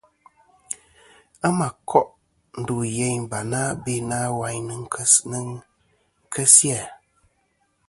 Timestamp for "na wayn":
4.09-4.61